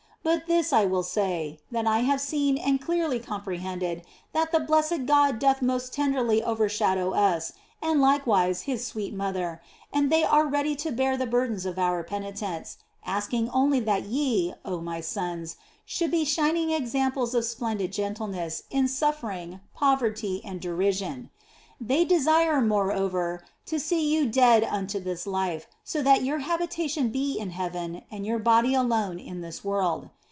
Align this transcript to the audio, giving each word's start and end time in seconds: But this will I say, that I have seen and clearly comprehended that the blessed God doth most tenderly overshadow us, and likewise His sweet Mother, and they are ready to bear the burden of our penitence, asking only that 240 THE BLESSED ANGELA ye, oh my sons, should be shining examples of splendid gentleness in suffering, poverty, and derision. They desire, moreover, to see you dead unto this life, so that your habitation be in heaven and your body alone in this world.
But 0.23 0.45
this 0.45 0.71
will 0.71 0.99
I 0.99 1.01
say, 1.01 1.59
that 1.71 1.87
I 1.87 2.01
have 2.01 2.21
seen 2.21 2.55
and 2.55 2.79
clearly 2.79 3.17
comprehended 3.19 4.03
that 4.33 4.51
the 4.51 4.59
blessed 4.59 5.07
God 5.07 5.39
doth 5.39 5.63
most 5.63 5.93
tenderly 5.93 6.43
overshadow 6.43 7.13
us, 7.15 7.53
and 7.81 7.99
likewise 7.99 8.61
His 8.61 8.85
sweet 8.85 9.15
Mother, 9.15 9.63
and 9.91 10.11
they 10.11 10.23
are 10.23 10.45
ready 10.45 10.75
to 10.75 10.91
bear 10.91 11.17
the 11.17 11.25
burden 11.25 11.67
of 11.67 11.79
our 11.79 12.03
penitence, 12.03 12.77
asking 13.03 13.49
only 13.49 13.79
that 13.79 14.03
240 14.03 14.05
THE 14.05 14.21
BLESSED 14.21 14.37
ANGELA 14.37 14.45
ye, 14.45 14.53
oh 14.63 14.79
my 14.79 15.01
sons, 15.01 15.55
should 15.85 16.11
be 16.11 16.23
shining 16.23 16.69
examples 16.69 17.33
of 17.33 17.43
splendid 17.43 17.91
gentleness 17.91 18.61
in 18.69 18.87
suffering, 18.87 19.59
poverty, 19.73 20.43
and 20.45 20.61
derision. 20.61 21.31
They 21.83 22.05
desire, 22.05 22.61
moreover, 22.61 23.43
to 23.65 23.79
see 23.79 24.13
you 24.15 24.27
dead 24.29 24.63
unto 24.63 24.99
this 24.99 25.25
life, 25.25 25.65
so 25.83 26.03
that 26.03 26.23
your 26.23 26.39
habitation 26.39 27.09
be 27.09 27.37
in 27.39 27.49
heaven 27.51 28.03
and 28.11 28.23
your 28.25 28.39
body 28.39 28.75
alone 28.75 29.17
in 29.17 29.41
this 29.41 29.63
world. 29.63 30.09